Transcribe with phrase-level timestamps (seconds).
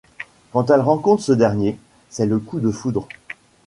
[0.51, 1.77] Quand elle rencontre ce dernier,
[2.09, 3.07] c'est le coup de foudre.